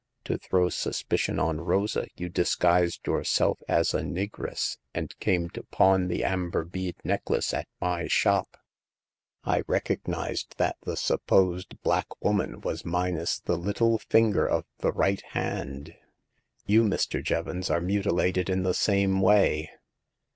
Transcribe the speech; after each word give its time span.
To 0.23 0.39
throw 0.39 0.69
suspicion 0.69 1.37
on 1.37 1.61
Rosa 1.61 2.07
you 2.17 2.27
dis 2.27 2.55
guised 2.55 3.05
yourself 3.05 3.59
as 3.67 3.93
a 3.93 4.01
negress, 4.01 4.77
and 4.95 5.15
came 5.19 5.47
to 5.51 5.61
pawn 5.61 6.07
the 6.07 6.23
amber 6.23 6.65
bead 6.65 6.95
necklace 7.03 7.53
at 7.53 7.67
my 7.79 8.07
shop. 8.07 8.57
I 9.43 9.61
recog 9.69 10.01
nized 10.07 10.55
that 10.55 10.77
the 10.81 10.97
supposed 10.97 11.79
black 11.83 12.07
woman 12.19 12.61
was 12.61 12.83
minus 12.83 13.41
the 13.41 13.59
little 13.59 13.99
finger 13.99 14.49
of 14.49 14.65
the 14.79 14.91
right 14.91 15.21
hand. 15.21 15.93
You, 16.65 16.81
Mr. 16.81 17.23
Jevons, 17.23 17.69
are 17.69 17.79
mutilated 17.79 18.49
in 18.49 18.63
the 18.63 18.73
same 18.73 19.21
way. 19.21 19.69